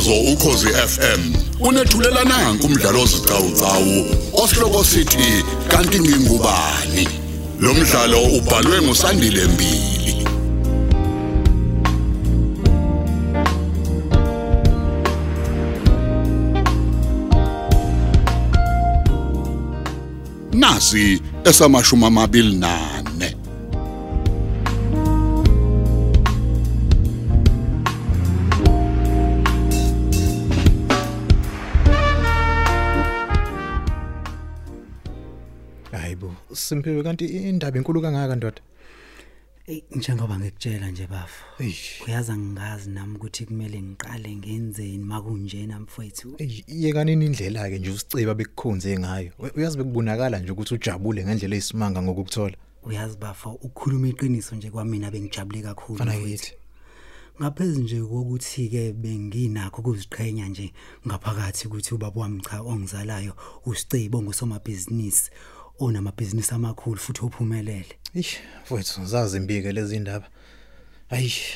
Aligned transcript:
umsakazo 0.00 0.32
ukhosi 0.32 0.66
FM 0.66 1.34
unethulela 1.60 2.24
nanku 2.24 2.66
umdlalo 2.66 3.02
ozicawucawu 3.02 4.06
osihloko 4.32 4.84
sithi 4.84 5.44
kanti 5.68 6.00
ngingubani? 6.00 7.08
Lo 7.60 7.74
mdlalo 7.74 8.22
ubhalwe 8.22 8.82
ngusandile 8.82 9.44
mbili. 9.44 10.26
Nasi 20.52 21.22
esamashumi 21.44 22.04
amabili 22.04 22.56
nane 22.56 22.89
Hayibo, 35.92 36.34
Simpiwe 36.52 37.02
kanti 37.02 37.24
indaba 37.26 37.78
enkulu 37.78 38.00
kangaka 38.02 38.36
ndoda. 38.36 38.60
Ey 39.66 39.82
njengoba 39.96 40.38
ngikutshela 40.38 40.90
nje 40.90 41.06
bafo. 41.06 41.44
Eish. 41.64 42.02
Uyazi 42.06 42.32
angazi 42.32 42.90
nami 42.90 43.16
ukuthi 43.16 43.46
kumele 43.46 43.82
ngiqale 43.82 44.36
ngenzeni 44.36 44.98
makunjena 45.04 45.80
mfowethu. 45.80 46.34
Ey, 46.38 46.64
yekanini 46.68 47.26
indlela 47.26 47.70
ke 47.70 47.78
nje 47.78 47.90
usiciba 47.90 48.34
bekukhonze 48.34 48.98
ngayo. 48.98 49.30
We- 49.38 49.52
Uyazi 49.56 49.76
bekubonakala 49.78 50.38
nje 50.38 50.52
ukuthi 50.52 50.74
ujabule 50.74 51.24
ngendlela 51.24 51.54
eyisimanga 51.54 52.02
ngokukuthola. 52.02 52.56
Uyazi 52.82 53.16
bafo 53.16 53.50
ukukhuluma 53.52 54.08
iqiniso 54.08 54.56
nje 54.56 54.70
kwamina 54.70 55.10
bengijabule 55.10 55.62
kakhulu. 55.62 55.98
Fana 55.98 56.10
mfowethu. 56.12 56.30
yithi. 56.30 56.52
Ngaphezulu 57.40 57.84
nje 57.84 58.00
kokuthi 58.02 58.68
ke 58.68 58.92
benginakho 58.92 59.80
ukuziqhenya 59.82 60.48
nje 60.48 60.72
ngaphakathi 61.06 61.66
ukuthi 61.68 61.94
ubaba 61.94 62.20
wami 62.20 62.40
cha 62.40 62.60
ongizalayo 62.62 63.32
usicebo 63.66 64.22
ngosomabhizinisi 64.22 65.30
onamabhizinisi 65.80 66.54
amakhulu 66.54 66.96
futhi 66.96 67.24
ophumelele. 67.24 67.94
Eish, 68.14 68.38
mfowethu 68.62 69.06
zazi 69.06 69.36
imbike 69.36 69.72
lezi 69.72 69.96
indaba. 69.96 70.28
Ayish. 71.10 71.54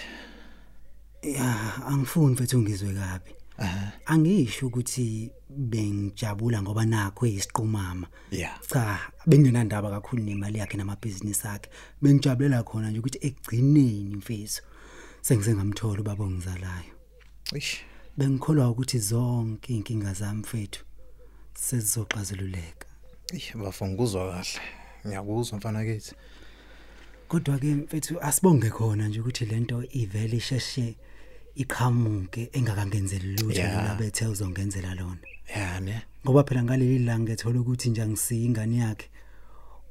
Ya, 1.23 1.75
angifuni 1.87 2.33
mfethu 2.33 2.63
ngizwe 2.63 2.95
kabi. 2.95 3.31
Aha. 3.59 3.93
Angisho 4.07 4.67
ukuthi 4.67 5.31
bengijabula 5.51 6.63
ngoba 6.63 6.85
nakho 6.85 7.27
eyisiqhumama. 7.27 8.07
Cha, 8.69 8.99
benginandaba 9.27 9.91
kakhulu 9.91 10.23
nemali 10.23 10.59
yakhe 10.59 10.77
namabhizinisi 10.77 11.49
akhe. 11.49 11.71
Bengijabulela 12.03 12.63
khona 12.63 12.91
nje 12.91 12.99
ukuthi 12.99 13.19
ekugcineni 13.27 14.17
mfethu 14.17 14.63
sengize 15.21 15.55
ngamthola 15.55 16.01
ubaba 16.01 16.25
ongizalayo. 16.25 16.95
Eish. 17.53 17.81
Bengikholwa 18.17 18.71
ukuthi 18.71 18.99
zonke 18.99 19.75
inkinga 19.75 20.13
zami 20.13 20.41
mfethu 20.41 20.85
sezizoxazululeka. 21.55 22.94
Eish, 23.33 23.57
bafo 23.57 23.87
ngikuzwa 23.87 24.31
kahle. 24.33 24.61
Ngiyakuzwa 25.07 25.59
mfana 25.59 25.85
kithi. 25.85 26.15
Kodwa 27.29 27.59
ke 27.59 27.75
mfethu 27.75 28.21
asibonge 28.21 28.71
khona 28.71 29.09
nje 29.09 29.21
ukuthi 29.21 29.45
lento 29.45 29.85
ivele 29.91 30.37
isheshe 30.37 30.97
iqhamuke 31.55 32.51
engakangenzeli 32.53 33.29
lutho 33.29 33.53
Yeah. 33.53 33.73
yeah. 33.73 33.85
labethe 33.89 34.27
uzongenzela 34.27 34.95
lona. 34.95 35.19
Ya 35.57 35.81
ne. 35.81 36.03
ngoba 36.27 36.45
phela 36.45 36.63
ngaleli 36.63 36.99
langa 36.99 37.33
ethola 37.33 37.61
ukuthi 37.61 37.91
nje 37.91 38.03
angisiyi 38.03 38.45
ingane 38.45 38.77
yakhe 38.77 39.09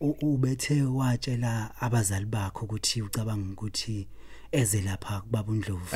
ubethe 0.01 0.81
watshela 0.81 1.81
abazali 1.81 2.25
bakho 2.25 2.65
ukuthi 2.65 3.01
ucabanga 3.01 3.51
ukuthi 3.53 4.07
eze 4.51 4.81
lapha 4.81 5.21
kubaba 5.21 5.51
uNdlovu 5.51 5.95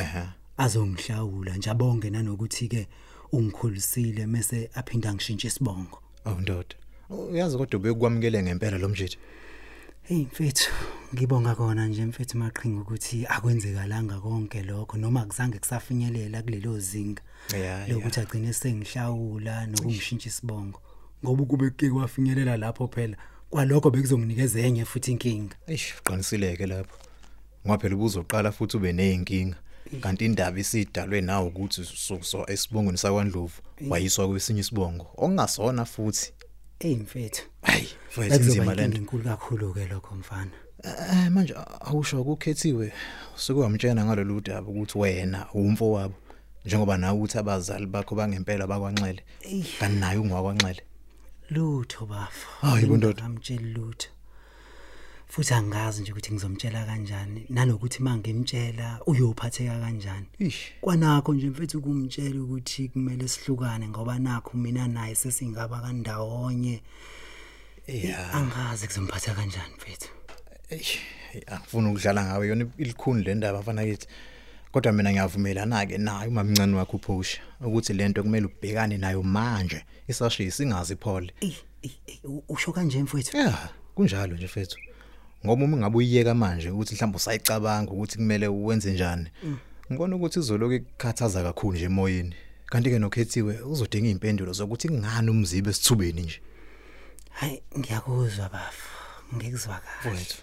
azongihlawula 0.58 1.58
nje 1.58 1.70
abonge 1.70 2.10
nanokuthi 2.10 2.68
ke 2.68 2.88
ungikhulisile 3.32 4.26
mase 4.26 4.70
aphinda 4.74 5.14
ngishintshe 5.14 5.48
isibongo 5.48 6.02
Awu 6.26 6.42
ndoda. 6.42 6.76
Uyazi 7.10 7.58
kodwa 7.58 7.80
bekwamukele 7.80 8.44
ngempela 8.44 8.78
lo 8.78 8.90
mjidi. 8.90 9.18
hey 10.04 10.18
mfethu 10.26 10.72
ngibonga 11.14 11.56
kona 11.56 11.88
nje 11.88 12.06
mfethu 12.06 12.38
maqhinga 12.38 12.82
ukuthi 12.82 13.26
akwenzekalanga 13.30 14.20
konke 14.20 14.64
lokho 14.64 14.98
noma 14.98 15.26
kuzange 15.26 15.60
kusafinyelela 15.60 16.42
kulelo 16.42 16.80
zinga 16.80 17.22
Ya, 17.64 17.88
lokuthi 17.88 18.20
agcine 18.20 18.54
sengihlawula 18.54 19.68
nokungishintsha 19.68 20.28
isibongo 20.30 20.82
ngoba 21.24 21.46
kube 21.46 21.70
kuke 21.70 21.90
kwafinyelela 21.90 22.58
lapho 22.58 22.88
phela 22.88 23.18
kwalokho 23.50 23.92
bekuzonginikeza 23.92 24.60
enye 24.60 24.86
futhi 24.86 25.12
inkinga 25.12 25.56
Eish, 25.68 25.94
uqinisile 26.00 26.58
ke 26.58 26.66
lapho. 26.66 26.98
Ngoba 27.66 27.78
phela 27.82 27.96
ubuzoqala 27.96 28.52
futhi 28.52 28.78
ube 28.78 28.94
nezinkinga. 28.94 29.58
Kanti 30.02 30.26
indaba 30.26 30.60
isidalwe 30.60 31.22
nawe 31.22 31.48
ukuthi 31.48 31.86
so, 31.86 32.22
so 32.22 32.46
esibongweni 32.48 32.98
sakwaNdlovu 32.98 33.62
wayiswa 33.90 34.28
kwesinye 34.28 34.60
isibongo. 34.60 35.08
Okungasona 35.18 35.86
futhi. 35.86 36.34
Hey 36.80 36.96
mfethu 36.96 37.44
Hayi, 37.62 37.88
inkinga 38.18 38.76
lento. 38.76 38.98
enkulu 38.98 39.24
kakhulu 39.24 39.74
ke 39.74 39.88
lokho 39.88 40.16
mfana. 40.16 40.52
Eh 40.84 41.30
manje 41.32 41.54
awusho 41.80 42.22
ukukhethiwe 42.22 42.94
sekuwamtshena 43.36 44.06
ngalolu 44.06 44.42
daba 44.42 44.68
ukuthi 44.70 44.98
wena 44.98 45.48
umfo 45.54 45.92
wabo 45.92 46.14
njengoba 46.66 46.98
nawe 46.98 47.20
uthi 47.22 47.38
abazali 47.38 47.86
bakho 47.86 48.16
bangempela 48.16 48.68
bakwanxele. 48.68 49.24
Kanti 49.80 50.00
naye 50.00 50.18
ungwakwanxele 50.20 50.82
lutho 51.50 52.06
bafo. 52.06 52.48
Hayi, 52.68 52.86
bo 52.86 52.98
ndoda. 52.98 53.24
amtshela 53.24 53.68
lutho. 53.68 54.10
Futhi 55.28 55.54
angazi 55.54 56.02
nje 56.02 56.12
ukuthi 56.12 56.32
ngizomtshela 56.34 56.86
kanjani 56.86 57.46
nanokuthi 57.50 58.04
mangimtshela 58.04 59.00
uyophatheka 59.06 59.80
kanjani. 59.80 60.26
Kwanakho 60.82 61.34
nje 61.34 61.50
mfethu 61.50 61.82
kumtshela 61.82 62.42
ukuthi 62.42 62.90
kumele 62.90 63.28
sihlukane 63.28 63.88
ngoba 63.88 64.20
nakho 64.20 64.58
mina 64.58 64.88
naye 64.88 65.16
sesingaba 65.16 65.82
kandawonye. 65.82 66.82
Yeah 67.88 68.36
angazi 68.36 68.88
kuzomphatha 68.88 69.34
kanjani 69.34 69.74
mfethu. 69.78 70.10
Angifuni 71.48 71.88
ukudlala 71.90 72.26
ngawe 72.26 72.48
yona 72.48 72.66
ilikhuni 72.78 73.24
le 73.24 73.36
ndaba 73.36 73.60
afana 73.60 73.86
kithi. 73.86 74.08
Kodwa 74.72 74.92
mina 74.94 75.12
ngiyavumelana 75.12 75.86
ke 75.86 75.98
naye 75.98 76.28
umamncane 76.28 76.76
wakho 76.76 76.98
uphusha 76.98 77.40
ukuthi 77.62 77.94
lento 77.94 78.24
kumele 78.24 78.46
ubhekane 78.46 78.98
nayo 78.98 79.24
manje 79.24 79.84
isashiya 80.08 80.52
singazi 80.52 80.98
u- 82.24 82.44
usho 82.50 82.72
kanje 82.72 83.04
mfethu? 83.04 83.38
Yeah, 83.38 83.70
kunjalo 83.96 84.36
nje 84.36 84.46
mfethu. 84.46 84.78
Ngoba 85.46 85.66
uma 85.66 85.78
ngabe 85.78 85.98
uyiyeka 85.98 86.34
manje 86.36 86.70
ukuthi 86.70 86.96
mhlawumbe 86.96 87.16
usayicabanga 87.18 87.92
ukuthi 87.92 88.18
kumele 88.18 88.48
uwenze 88.48 88.92
njani. 88.94 89.28
Ngibona 89.92 90.16
ukuthi 90.16 90.40
izoloku 90.40 90.74
ikukhathaza 90.74 91.44
kakhulu 91.44 91.76
nje 91.78 91.86
emoyeni. 91.86 92.36
Kanti 92.66 92.90
ke 92.90 93.00
nokhethiwe 93.00 93.62
uzodinga 93.62 94.10
impendulo 94.10 94.54
zokuthi 94.54 94.88
kungani 94.88 95.30
umzibe 95.30 95.70
esithubeni 95.70 96.22
nje. 96.22 96.42
hayi 97.30 97.62
ngiyakuzwa 97.80 98.50
bafu 98.50 98.90
ngikuzwa 99.36 99.80
kahle 99.80 100.00
Mfowethu. 100.16 100.38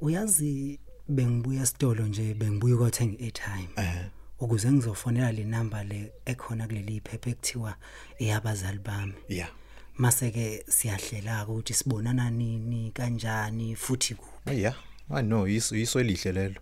uyazi 0.00 0.78
bengibuya 1.08 1.62
esitolo 1.62 2.06
nje 2.06 2.34
bengibuya 2.34 2.74
ukuthenga 2.76 3.14
i-airtime 3.18 3.68
Eh. 3.76 4.06
ukuze 4.40 4.72
ngizofonela 4.72 5.32
le 5.32 5.44
number 5.44 5.84
le 5.84 6.12
ekhona 6.24 6.66
kuleli 6.66 6.96
iphepha 6.96 7.30
ekuthiwa 7.30 7.74
eyabazali 8.18 8.78
bami 8.78 9.14
Yeah. 9.28 9.50
Mase 9.98 10.30
ke 10.30 10.64
siyahlela 10.68 11.46
ukuthi 11.46 11.74
sibonana 11.74 12.30
nini 12.30 12.90
kanjani 12.90 13.76
futhi 13.76 14.14
ku 14.14 14.26
Aya, 14.46 14.74
I 15.10 15.22
know 15.22 15.46
iso 15.48 15.76
iso 15.76 16.00
elihle 16.00 16.32
lelo. 16.32 16.60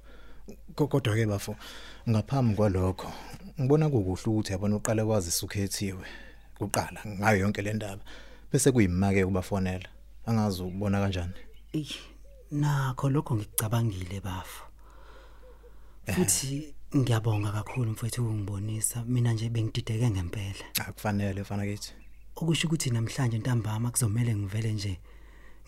Ko- 0.75 0.87
Kodwa 0.87 1.15
ke 1.15 1.27
bafo 1.27 1.57
ngaphambi 2.09 2.55
kwalokho 2.57 3.13
ngibona 3.61 3.89
kukuhle 3.91 4.23
ukuthi 4.27 4.53
yabona 4.53 4.77
uqale 4.77 5.05
kwazi 5.05 5.31
sukhethiwe. 5.31 6.07
Kuqala 6.59 7.01
ngayo 7.07 7.39
yonke 7.39 7.63
le 7.63 7.73
ndaba. 7.73 8.03
Bese 8.53 8.73
kuyimake 8.73 9.25
ubafonela. 9.25 9.89
Angazi 10.27 10.63
ubona 10.63 11.01
kanjani. 11.01 11.33
Ey, 11.73 11.87
nakho 12.51 13.11
lokho 13.11 13.35
ngicabangile 13.37 14.21
bafu 14.21 14.63
futhi 16.15 16.75
ngiyabonga 16.97 17.53
kakhulu 17.53 17.91
mfowethu 17.91 18.23
ukungibonisa 18.23 19.05
mina 19.05 19.33
nje 19.33 19.49
bengidideke 19.49 20.11
ngempela 20.11 20.65
Akufanele 20.87 21.45
fana 21.45 21.65
kithi. 21.65 21.93
Okusho 22.37 22.67
ukuthi 22.69 22.91
namhlanje 22.91 23.39
ntambama 23.39 23.91
kuzomela 23.91 24.35
ngivele 24.37 24.73
nje 24.73 25.01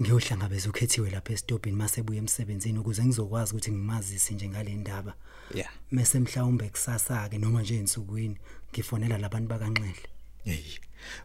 ngiyohlangabeza 0.03 0.69
ukhethiwe 0.71 1.11
lapha 1.11 1.33
esitobhini 1.33 1.77
mase 1.77 2.03
buye 2.03 2.19
emsebenzini 2.19 2.79
ukuze 2.79 3.05
ngizokwazi 3.05 3.51
ukuthi 3.53 3.71
ngimazise 3.73 4.35
nje 4.35 4.49
ngale 4.49 4.75
ndaba 4.75 5.15
Yeah. 5.55 5.71
mase 5.91 6.21
mhlawumbe 6.21 6.69
kusasa 6.69 7.29
ke 7.29 7.39
noma 7.39 7.63
nje 7.63 7.77
ensukwini 7.77 8.37
ngifonela 8.73 9.19
labantu 9.19 9.49
bakanxele 9.49 10.09
Hey. 10.45 10.65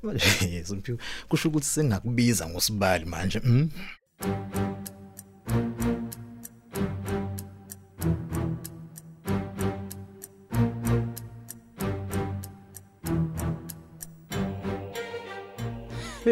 Manje 0.03 0.25
yes 0.51 0.69
mphiwe 0.71 0.97
kusho 1.29 1.49
ukuthi 1.49 1.65
sengakubiza 1.67 2.49
ngosibali 2.49 3.05
manje. 3.05 3.39
Mhm. 3.43 3.69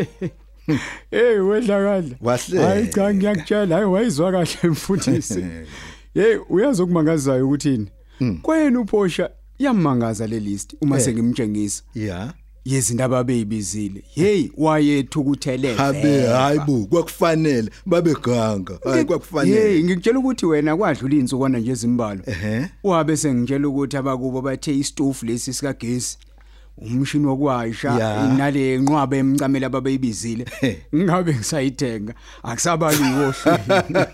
Hey 1.12 1.40
wedlakala. 1.40 2.04
Wahle. 2.22 2.62
Hayi 2.62 2.88
cha 2.88 3.14
ngiyakutshela 3.14 3.76
hayi 3.76 3.88
wayizwa 3.88 4.32
kahle 4.32 4.70
mfundisi. 4.70 5.46
Hey 6.14 6.38
uyazi 6.50 6.82
okumangazayo 6.82 7.46
ukuthini? 7.48 7.88
Kwena 8.42 8.80
uphosha 8.80 9.30
Yamangaza 9.60 10.28
le 10.28 10.40
list 10.40 10.76
uma 10.82 10.98
Eh. 10.98 11.04
sengimtshengisa. 11.04 11.84
ya 11.96 12.34
Yezinto 12.66 13.04
ababeyibizile. 13.04 14.04
Hey, 14.16 14.50
wayethukuthele. 14.58 15.76
habe 15.76 16.02
vele. 16.02 16.28
hayibo 16.28 16.86
kwakufanele 16.86 17.70
babeganga 17.86 18.80
hayi 18.84 18.96
Hey, 18.96 19.04
kwakufanele 19.06 19.84
ngikutshela 19.84 20.20
ukuthi 20.20 20.46
wena 20.46 20.78
kwadlula 20.78 21.16
insukwana 21.16 21.60
nje 21.60 21.72
ezimbalo. 21.72 22.22
ehe 22.26 22.66
Wabe 22.84 23.18
sengitshela 23.18 23.68
ukuthi 23.68 23.98
abakubo 23.98 24.42
bathe 24.42 24.76
istofu 24.78 25.26
lesi 25.26 25.54
sikagesi. 25.54 26.18
Umshini 26.78 27.26
wokwasha 27.26 27.92
nale 28.38 28.78
nqwabe 28.78 29.18
emcamela 29.18 29.68
ababeyibizile. 29.68 30.46
Ngabe 30.96 31.34
ngisayithenga. 31.34 32.14
Akusabaliwo 32.44 33.32
hleli. 33.32 34.06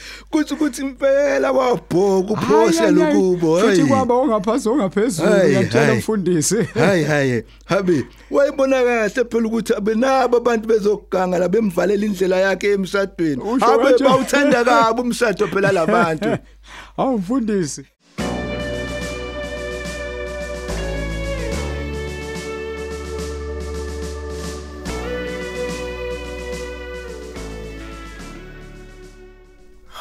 kuthi 0.30 0.54
ukuthi 0.54 0.82
impela 0.82 1.52
wabhoka 1.52 2.32
uphosela 2.32 3.14
kubo 3.14 3.60
Futhi 3.60 3.84
kwaba 3.84 4.14
ongaphasi 4.14 4.68
ongaphezulu 4.68 5.28
Hayi, 5.28 5.50
uyatshela 5.56 6.02
hayi. 6.74 7.04
hayi 7.04 7.44
habi 7.64 8.06
wayibona 8.30 8.82
kahle 8.82 9.24
phela 9.24 9.46
ukuthi 9.48 9.74
abenabo 9.74 10.36
abantu 10.36 10.68
bezoganga 10.68 11.38
la 11.38 11.48
bemvalela 11.48 12.06
indlela 12.06 12.36
yakhe 12.36 12.72
emshadweni 12.72 13.42
kanje? 13.60 14.04
bawuthanda 14.04 14.64
kabi 14.64 15.00
umshado 15.00 15.46
phela 15.48 15.72
labantu 15.72 16.38
Awu 16.96 17.18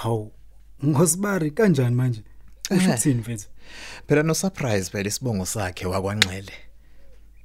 Hawu. 0.03 0.31
Ngosibari 0.85 1.51
kanjani 1.51 1.95
manje? 1.95 2.21
Usho 2.71 2.89
ukuthini 2.89 3.21
mfethu? 3.21 3.47
phela 4.07 4.23
no 4.23 4.33
surprise 4.33 4.89
phela 4.91 5.07
isibongo 5.09 5.45
sakhe 5.45 5.85
wakwanxele 5.85 6.51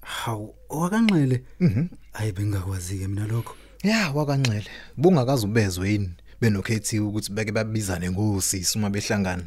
Hawu, 0.01 0.55
wakanxele. 0.69 1.43
Mhm. 1.61 1.87
Hayi 2.13 2.33
bengakwazi 2.33 2.99
ke 2.99 3.09
mina 3.09 3.27
lokho. 3.27 3.55
ya 3.83 4.11
wakwanxele 4.11 4.67
bungakazi 4.97 5.47
ubezwe 5.47 5.91
yini 5.91 6.11
benokhethiwe 6.41 7.07
ukuthi 7.07 7.33
beke 7.33 7.53
babizane 7.53 8.11
ngosisi 8.11 8.79
uma 8.79 8.91
behlangana 8.91 9.45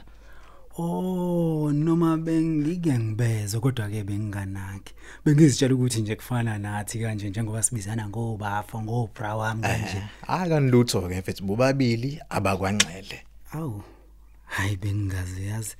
Oh, 0.79 1.71
noma 1.73 2.17
bengike 2.17 2.99
ngibezwe 2.99 3.59
kodwa 3.59 3.89
ke 3.89 4.03
benginganaki. 4.03 4.93
Bengizitshela 5.25 5.75
ukuthi 5.75 6.01
nje 6.01 6.15
kufana 6.15 6.57
nathi 6.57 6.99
kanje 6.99 7.29
njengoba 7.29 7.63
sibizana 7.63 8.09
ngobafo, 8.09 8.81
ngobra 8.81 9.35
wami 9.35 9.61
kanje. 9.61 10.03
akanilutho 10.27 11.01
ke 11.01 11.19
mfethu 11.19 11.43
bobabili 11.43 12.19
abakwanxele 12.29 13.23
Awu. 13.53 13.81
Hayi 14.45 14.77
bengingazi 14.77 15.47
yazi. 15.47 15.75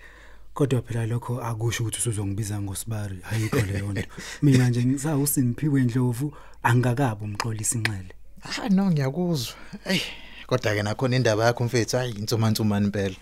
Kodwa 0.53 0.81
phela 0.81 1.05
lokho 1.05 1.41
akusho 1.44 1.83
ukuthi 1.83 1.97
usuzongibiza 1.97 2.61
ngosibari. 2.61 3.19
Hayikho 3.21 3.61
leyo 3.61 3.91
nto. 3.91 4.07
Mina 4.41 4.69
nje 4.69 4.85
ngisawusimphiwe 4.85 5.81
endlovu 5.81 6.33
angakabi 6.63 7.23
umxolisi 7.23 7.77
inxele. 7.77 8.13
hayi 8.39 8.69
no 8.69 8.91
ngiyakuzwa 8.91 9.55
hey 9.83 10.01
kodwa 10.47 10.75
ke 10.75 10.83
nakhona 10.83 11.15
indaba 11.15 11.45
yakho 11.45 11.63
mfethu 11.63 11.97
hayi 11.97 12.11
insumansumani 12.11 12.85
impela 12.85 13.15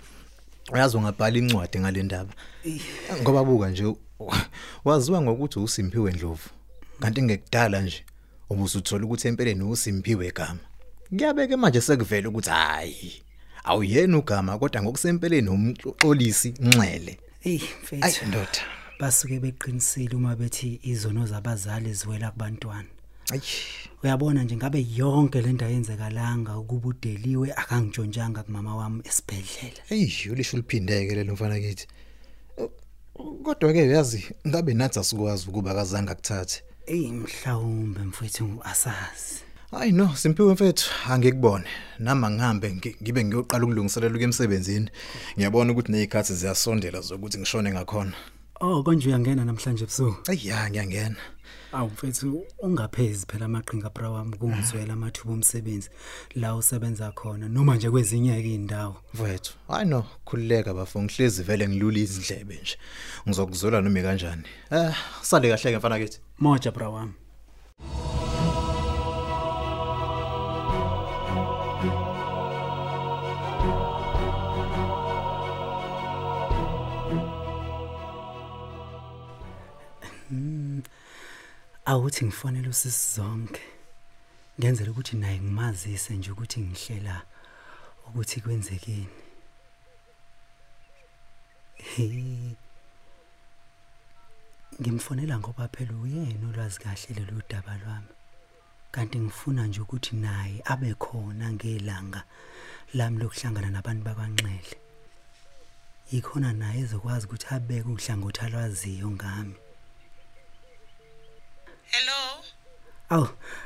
uyazi 0.73 0.97
ungabhala 0.97 1.37
incwadi 1.37 1.79
ngale 1.79 2.03
ndaba 2.03 2.33
ngoba 3.21 3.43
buka 3.43 3.69
nje 3.69 3.95
waziwa 4.85 5.21
ngokuthi 5.21 5.59
uSimphiwe 5.59 6.11
Ndlovu 6.11 6.49
kanti 6.99 7.21
ngekudala 7.21 7.81
nje 7.81 8.05
ubusuthola 8.49 9.05
ukuthi 9.05 9.27
empeleni 9.27 9.63
uSimphiwe 9.63 10.27
igama 10.27 10.59
kuyabeke 11.09 11.55
manje 11.55 11.81
sekuvela 11.81 12.29
ukuthi 12.29 12.49
hayi 12.49 13.23
awuyena 13.63 14.17
ugama 14.17 14.57
kodwa 14.59 14.81
ngokusempeleni 14.83 15.49
umxolisi 15.49 16.53
Nxele 16.59 17.19
Ey, 17.43 17.51
ayi 17.51 17.61
mfethu. 17.83 18.25
ndoda 18.25 18.61
Basuke 18.99 19.39
beqinisile 19.39 20.15
uma 20.15 20.35
bethi 20.35 20.79
izono 20.83 21.25
zabazali 21.25 21.93
ziwela 21.93 22.31
kubantwana. 22.31 22.87
Ayi 23.31 23.41
Uyabona 24.03 24.43
nje 24.43 24.55
ngabe 24.55 24.85
yonke 24.95 25.41
lento 25.41 25.65
ayenzekalanga 25.65 26.57
ukuba 26.57 26.87
udeliwe 26.87 27.53
akangijontshanga 27.53 28.43
kumama 28.43 28.75
wami 28.75 29.01
esibhedlela. 29.05 29.81
hey 29.89 30.11
ulisho 30.31 30.57
liphindeke 30.57 31.15
lelo 31.15 31.33
mfana 31.33 31.59
kithi 31.59 31.87
kodwa 33.43 33.73
ke 33.73 33.81
uyazi 33.83 34.23
ngabe 34.47 34.73
nathi 34.73 34.99
asikwazi 34.99 35.49
ukuba 35.49 35.73
kazange 35.73 36.11
akuthathe 36.11 36.61
Ey 36.87 37.11
mhlawumbe 37.11 37.99
mfowethu 38.01 38.59
asazi. 38.63 39.41
Hayi 39.71 39.91
no, 39.91 40.15
simpiwe 40.15 40.53
mfethu, 40.53 40.91
angikubone. 41.09 41.65
Nama 41.99 42.31
ngihambe 42.31 42.69
ngi- 42.73 42.95
ngibe 43.03 43.23
ngiyoqala 43.25 43.63
ukulungiselela 43.65 44.15
ukemsebenzini. 44.15 44.89
Ngiyabona 45.37 45.71
ukuthi 45.71 45.91
nezikhathi 45.91 46.33
ziyasondela 46.33 47.01
zokuthi 47.01 47.37
ngishone 47.37 47.71
ngakhona. 47.71 48.13
Oh 48.61 48.83
konje 48.83 49.09
uyangena 49.09 49.45
namhlanje 49.45 49.83
ebusuku. 49.83 50.31
Ayi 50.31 50.47
ya 50.47 50.69
ngiyangena. 50.69 51.15
Awu 51.73 51.87
mfethu 51.89 52.45
ungaphezi 52.59 53.25
phela 53.25 53.45
amaqhinga 53.45 53.89
bra 53.89 54.09
wami 54.09 54.37
kungizwela 54.37 54.93
amathuba 54.93 55.33
omsebenzi 55.33 55.89
la 56.35 56.55
usebenza 56.55 57.11
khona 57.11 57.49
noma 57.49 57.75
nje 57.75 57.89
kwezinye 57.89 58.41
ke 58.41 58.53
indawo. 58.55 58.95
Mfethu, 59.13 59.53
hayi 59.67 59.85
no, 59.89 60.05
khulileka 60.25 60.73
bafo 60.73 61.01
ngihlezi 61.03 61.43
vele 61.43 61.67
ngilula 61.69 61.99
izindlebe 61.99 62.59
nje. 62.61 62.77
Ngizokuzwela 63.27 63.81
noma 63.81 64.01
kanjani. 64.01 64.43
Eh, 64.71 64.95
sale 65.21 65.49
kahle 65.49 65.71
ke 65.71 65.77
mfana 65.77 65.99
kithi. 65.99 66.19
Moja 66.39 66.71
bra 66.71 66.89
wami. 66.89 67.13
Awuthi 81.95 82.25
ngifonela 82.25 82.69
usisi 82.69 83.15
zonke. 83.15 83.61
Ngenzela 84.59 84.91
ukuthi 84.91 85.15
naye 85.15 85.39
ngimazise 85.39 86.13
nje 86.13 86.31
ukuthi 86.31 86.59
ngihlela 86.61 87.21
ukuthi 88.07 88.41
kwenzekeni. 88.41 89.07
Hey. 91.75 92.55
Ngimfonela 94.81 95.39
ngoba 95.39 95.67
phela 95.67 95.93
uyena 96.03 96.47
olwazi 96.49 96.79
kahle 96.79 97.15
lelo 97.15 97.41
daba 97.49 97.77
lwami. 97.77 98.13
Kanti 98.91 99.19
ngifuna 99.19 99.67
nje 99.67 99.79
ukuthi 99.81 100.15
naye 100.15 100.61
abe 100.65 100.93
khona 100.93 101.53
ngelanga 101.53 102.23
lami 102.93 103.17
lokuhlangana 103.19 103.69
nabantu 103.71 104.03
bakwanxele. 104.03 104.75
Yikhona 106.11 106.53
naye 106.53 106.79
ezokwazi 106.83 107.25
ukuthi 107.25 107.47
abeke 107.55 107.89
uhlangothi 107.89 108.41
alwaziyo 108.41 109.11
ngami. 109.11 109.55
Aw, 113.09 113.25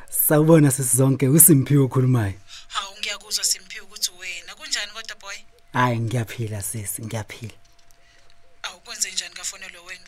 sawubona 0.09 0.71
sisizonke 0.71 1.27
uSimphiwe 1.27 1.83
okhulumayo. 1.83 2.33
Hawu 2.67 2.97
ngiyakuzwa 2.99 3.43
Simphiwe 3.43 3.85
ukuthi 3.85 4.11
wena 4.19 4.55
kunjani 4.55 4.91
kodwa 4.93 5.15
boy? 5.21 5.35
Hayi 5.73 5.99
ngiyaphila 5.99 6.61
sisi, 6.61 7.05
ngiyaphila. 7.05 7.53
Awu 8.63 8.79
kwenze 8.79 9.11
njani 9.11 9.33
kafonelo 9.33 9.83
wena? 9.87 10.07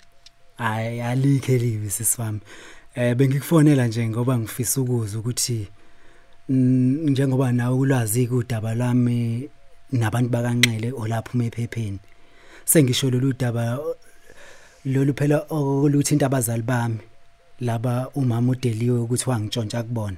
Hayi 0.58 1.02
alikhe 1.02 1.58
libi 1.58 1.90
sisiwami. 1.90 2.40
Eh 2.96 3.16
bengikufonela 3.16 3.88
nje 3.88 4.10
ngoba 4.10 4.38
ngifisa 4.38 4.82
ukuzwa 4.82 5.20
ukuthi 5.20 5.68
mm, 6.50 7.10
njengoba 7.10 7.52
nawe 7.52 7.76
ulwazi 7.76 8.28
kudaba 8.28 8.76
lami 8.76 9.50
nabantu 9.92 10.30
bakanxele 10.30 10.92
olaphuma 10.92 11.46
ephepheni. 11.46 12.00
Sengisho 12.66 13.10
lolu 13.10 13.34
daba 13.34 13.80
lolu 14.86 15.14
phela 15.14 15.46
oluthinta 15.50 16.26
abazali 16.26 16.64
bami 16.64 17.00
laba 17.62 18.10
umama 18.16 18.52
udeliwe 18.52 19.00
ukuthi 19.00 19.30
wangitshontsha 19.30 19.84
kubona. 19.84 20.18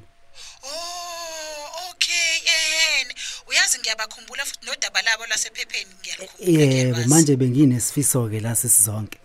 Oh, 0.64 1.92
okay, 1.92 2.34
yena. 2.48 3.14
Uyazi 3.50 3.80
ngiyabakhumbula 3.80 4.46
futhi 4.46 4.66
nodaba 4.66 5.02
labo 5.02 5.26
lasephepheni 5.26 5.92
ngiyalikhumbula. 6.00 6.62
Yebo 6.62 6.74
ngiyalwazi. 6.74 7.10
manje 7.10 7.36
benginesifiso 7.36 8.30
ke 8.30 8.40
la 8.40 8.56
sisizonke. 8.56 9.18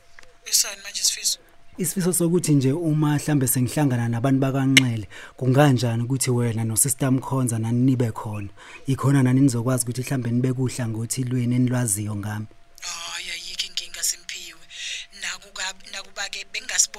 Isani 0.51 0.83
manje 0.85 1.03
sifiso? 1.03 1.39
Isifiso 1.79 2.13
sokuthi 2.13 2.55
nje 2.55 2.73
uma 2.73 3.15
mhlambe 3.17 3.47
sengihlangana 3.47 4.09
nabantu 4.09 4.41
bakanxele 4.41 5.09
kunganjani 5.37 6.03
ukuthi 6.03 6.31
wena 6.31 6.65
no 6.65 6.77
sister 6.77 7.13
Mkhonza 7.13 7.59
nanibe 7.59 8.11
khona 8.11 8.49
ikhona 8.87 9.23
nani 9.23 9.41
nizokwazi 9.41 9.85
ukuthi 9.85 10.03
mhlambe 10.03 10.31
nibe 10.31 10.53
kuhla 10.53 10.89
ngothi 10.89 11.25
lweni 11.25 11.55
enilwaziyo 11.55 12.17
ngami 12.17 12.47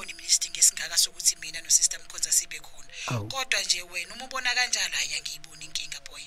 ke 0.06 0.14
bengasiboni 0.14 0.14
mina 0.14 0.28
isidingo 0.28 0.60
esingaka 0.60 0.98
sokuthi 0.98 1.36
mina 1.42 1.62
no 1.62 1.70
sister 1.70 2.00
Mkhonza 2.00 2.32
sibe 2.32 2.60
khona. 2.60 2.88
Awu. 3.08 3.28
Kodwa 3.28 3.62
nje 3.62 3.82
wena 3.84 4.14
uma 4.16 4.26
ubona 4.26 4.54
kanjalo 4.56 4.96
hayi 4.96 5.14
angiyiboni 5.16 5.66
inkinga 5.66 6.00
boy. 6.10 6.22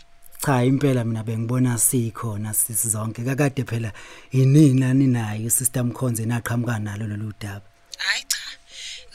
cha 0.44 0.64
impela 0.64 1.04
mina 1.04 1.22
bengibona 1.22 1.78
sikhona 1.78 2.54
sisizonke 2.54 3.22
kakade 3.24 3.64
phela 3.64 3.92
yinini 4.32 4.80
nani 4.80 5.06
nayo 5.06 5.50
sister 5.50 5.84
Mkhonza 5.84 6.22
enaqhamuka 6.22 6.78
nalo 6.78 7.06
lolu 7.06 7.32
daba 7.40 7.66
Hayi 7.98 8.24
cha. 8.24 8.38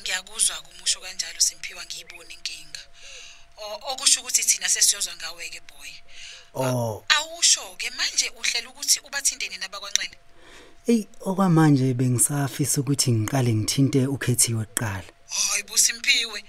Ngiyakuzwa 0.01 0.61
kumusho 0.61 0.99
kanjalo 0.99 1.39
Simphiwe 1.39 1.85
ngiyiboni 1.85 2.33
inkinga. 2.33 2.79
O- 3.57 3.93
Okusho 3.93 4.21
ukuthi 4.21 4.43
thina 4.43 4.69
sesiyozwa 4.69 5.15
ngawe 5.15 5.49
ke 5.49 5.61
boy. 5.61 5.89
oh 6.53 7.03
Awusho 7.09 7.75
ke 7.77 7.89
manje 7.89 8.29
uhlela 8.29 8.69
ukuthi 8.69 8.99
ubathindeni 8.99 9.57
nabakwanxele. 9.57 10.17
Ey 10.87 11.07
okwamanje 11.21 11.93
bengisafisa 11.93 12.81
ukuthi 12.81 13.11
ngiqale 13.11 13.51
ngithinte 13.55 14.07
ukhethiwe 14.07 14.65
kuqala. 14.65 15.09
hayi 15.35 15.63
busimpiwe 15.67 16.39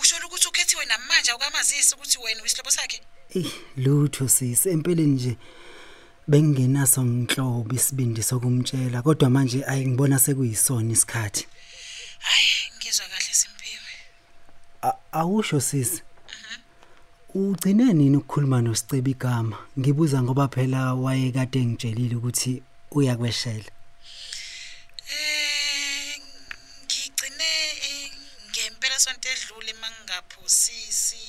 usho 0.00 0.16
ukuthi 0.26 0.48
ukhethiwe 0.48 0.84
namanje 0.84 1.30
awukamazisi 1.30 1.94
ukuthi 1.94 2.18
wena 2.18 2.40
uyisihlobo 2.42 2.70
sakhe 2.70 3.00
Ey 3.34 3.48
lutho 3.76 4.28
sisi 4.28 4.68
empeleni 4.68 5.14
nje 5.14 5.36
bengingenaso 6.28 7.00
nginhlobo 7.04 7.74
isibindi 7.74 8.22
sokumtshela 8.22 9.02
kodwa 9.02 9.30
manje 9.30 9.64
ayingibona 9.70 10.18
sekuyisona 10.18 10.92
isikhathi. 10.92 11.46
hayi 12.18 12.48
ngizwa 12.76 13.06
kahle 13.12 13.34
simpiwe 13.40 13.92
Awusho 15.12 15.60
sisi. 15.60 16.02
Ugcine 17.34 17.92
nini 17.92 18.16
ukukhuluma 18.16 18.62
noSicebe 18.62 19.10
igama? 19.10 19.56
Ngibuza 19.78 20.22
ngoba 20.22 20.48
phela 20.48 20.94
wayekade 20.94 21.66
ngitshelile 21.66 22.16
ukuthi 22.16 22.62
uyakweshela. 22.94 23.70
eh 25.10 26.20
ngigcine 26.84 27.50
eh, 27.86 28.10
ngempela 28.50 28.98
sonto 28.98 29.28
edlule 29.28 29.72
mangingaphosisi 29.82 31.22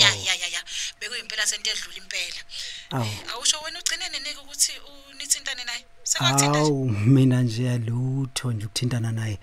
ya 0.00 0.08
ya 0.26 0.34
ya 0.42 0.48
ya 0.54 0.60
bekuyimpela 1.00 1.46
sento 1.46 1.70
edlule 1.70 1.96
impela 1.96 2.42
Awu. 2.90 3.04
Eh, 3.04 3.32
awusho 3.34 3.56
wena 3.64 3.78
ugcine 3.78 4.08
nenika 4.08 4.40
ukuthi 4.42 4.72
unithintane 5.10 5.64
naye 5.64 5.84
sekakuthinta 6.02 6.60
nje 6.60 6.70
Awu 6.70 6.88
mina 6.88 7.42
nje 7.42 7.70
alutho 7.70 8.52
nje 8.52 8.66
ukuthintana 8.66 9.12
naye. 9.12 9.38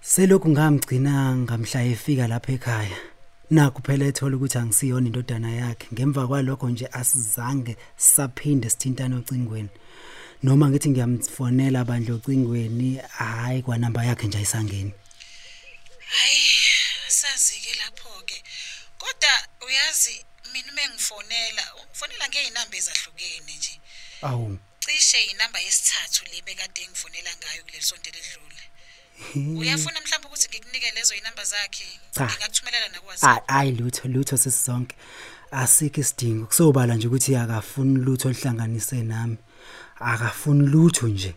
Selokhu 0.00 0.48
ngamgcina 0.48 1.36
ngamhla 1.36 1.84
efika 1.84 2.26
lapha 2.28 2.52
ekhaya. 2.52 2.98
Nakho 3.50 3.80
phela 3.86 4.04
ethola 4.04 4.36
ukuthi 4.36 4.58
angisiyona 4.58 5.06
indodana 5.06 5.50
yakhe. 5.52 5.86
Ngemva 5.92 6.26
kwalokho 6.26 6.68
nje 6.70 6.86
asizange 6.92 7.76
saphinde 7.96 8.70
sithintana 8.70 9.16
ocingweni. 9.16 9.68
Noma 10.42 10.68
ngithi 10.70 10.90
ngiyamfonela 10.90 11.84
bandla 11.84 12.14
ocingweni, 12.14 12.96
hayi 13.18 13.62
kwa 13.62 13.78
namba 13.78 14.04
yakhe 14.04 14.26
nje 14.26 14.38
ayisangeni. 14.38 14.92
hayi 16.16 16.40
sazike 17.08 17.74
lapho 17.74 18.22
ke 18.26 18.42
kodwa 18.98 19.32
uyazi 19.66 20.24
mina 20.52 20.72
uma 20.72 20.82
ngifonela 20.94 21.62
ngifonela 21.88 22.28
ngeyinamba 22.28 22.76
ezahlukene 22.76 23.52
nje 23.56 23.80
Awu. 24.22 24.58
cishe 24.80 25.18
inamba 25.32 25.58
yesithathu 25.60 26.24
le 26.24 26.42
bekade 26.46 26.86
ngifonela 26.88 27.30
ngayo 27.36 27.62
kuleli 27.64 27.82
sonto 27.84 28.10
ledlule 28.10 28.62
uyafuna 29.60 30.00
mhlawumbe 30.00 30.28
ukuthi 30.28 30.48
ngikunike 30.48 30.90
lezo 30.90 31.14
inamba 31.14 31.44
zakhe 31.44 31.86
Cha. 32.14 32.24
ngingakuthumelela 32.26 32.88
nakwazi 32.88 33.26
Hayi 33.26 33.40
hayi 33.46 33.72
lutho 33.72 34.08
lutho 34.08 34.36
sisonke. 34.36 34.96
Asikho 35.50 36.00
isidingo. 36.00 36.46
Kusobala 36.46 36.94
nje 36.94 37.06
ukuthi 37.06 37.36
akafuni 37.36 37.98
lutho 38.04 38.28
olihlanganise 38.28 39.02
nami. 39.02 39.36
Akafuni 40.10 40.66
lutho 40.66 41.08
nje. 41.08 41.34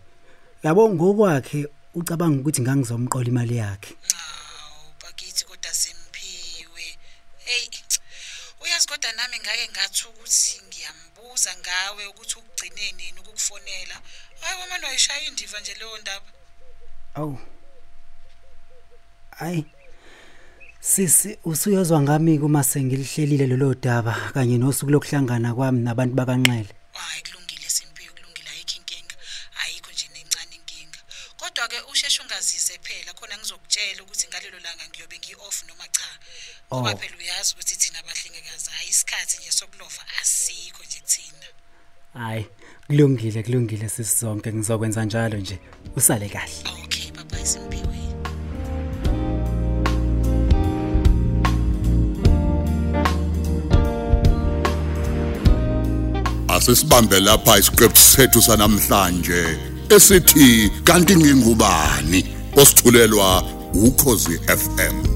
Yabo 0.62 0.90
ngokwakhe 0.90 1.66
ucabanga 1.94 2.40
ukuthi 2.40 2.60
ngangizomqola 2.62 3.28
imali 3.28 3.56
yakhe. 3.56 3.94
Hawu 4.16 4.92
bakithi 5.02 5.44
kodwa 5.44 5.72
simphiwe. 5.72 6.84
Hey 7.44 7.68
uyazi 8.66 8.86
kodwa 8.88 9.12
nami 9.12 9.36
ngake 9.38 9.68
ngathi 9.72 10.02
ukuthi 10.08 10.60
ngiyambuza 10.66 11.50
ngawe 11.60 12.06
ukuthi 12.06 12.34
ukugcine 12.38 12.92
nini 12.92 13.18
ukukufonela. 13.20 13.96
Hayi 14.40 14.60
wamanje 14.60 14.86
wayishaya 14.86 15.28
indiva 15.28 15.60
nje 15.60 15.74
leyo 15.74 15.98
ndaba. 15.98 16.30
Awu. 17.14 17.38
Ay. 19.38 19.64
Sisi 20.80 21.38
usuyozwa 21.44 22.00
ngami 22.02 22.38
kuma 22.38 22.64
sengilihlelile 22.64 23.46
lelo 23.46 23.74
daba 23.74 24.30
kanye 24.34 24.58
nosuku 24.58 24.90
lokuhlangana 24.90 25.54
kwami 25.54 25.80
nabantu 25.80 26.14
bakanxele. 26.14 26.75
Kodwa 31.66 31.80
ke 31.80 31.90
usheshe 31.92 32.22
ungazise 32.22 32.78
phela 32.82 33.12
khona 33.12 33.38
ngizokutshela 33.38 34.02
ukuthi 34.02 34.28
ngalelo 34.28 34.58
langa 34.58 34.84
ngiyobe 34.88 35.18
ngi-off 35.18 35.64
noma 35.68 35.88
cha. 35.88 36.08
Ngoba 36.70 36.90
Oh. 36.90 36.96
phela 36.96 37.16
uyazi 37.18 37.54
ukuthi 37.54 37.76
thina 37.76 37.98
abahlengikazi 37.98 38.70
hayi 38.70 38.88
isikhathi 38.88 39.38
nje 39.38 39.52
sokulova 39.52 40.02
asikho 40.20 40.82
nje 40.84 41.00
kuthina. 41.00 41.46
Hayi, 42.14 42.46
kulungile 42.86 43.42
kulungile 43.42 43.88
sisonke 43.88 44.52
ngizokwenza 44.52 45.04
njalo 45.04 45.38
nje. 45.38 45.58
Usale 45.96 46.28
kahle. 46.28 46.62
Okay 46.84 47.10
bye 47.10 47.24
bye 47.24 47.46
simphiwe. 47.46 47.98
asisibambe 56.48 57.20
lapha 57.20 57.58
isiqephu 57.58 57.98
sethu 57.98 58.42
sanamhlanje 58.42 59.75
esithi 59.90 60.70
kanti 60.84 61.16
ngingubani 61.16 62.24
osithulelwa 62.56 63.42
ukhozi 63.74 64.40
FM 64.46 65.15